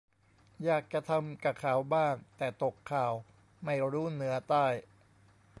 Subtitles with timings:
[0.65, 3.13] อยากจะทำกะเขาบ้างแต่ตกข่าว
[3.65, 4.65] ไม่รู้เหนือใต้